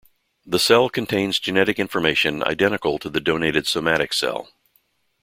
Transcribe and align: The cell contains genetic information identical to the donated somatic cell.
The 0.47 0.57
cell 0.57 0.89
contains 0.89 1.37
genetic 1.39 1.77
information 1.77 2.41
identical 2.41 2.97
to 2.97 3.07
the 3.07 3.19
donated 3.21 3.67
somatic 3.67 4.13
cell. 4.13 4.49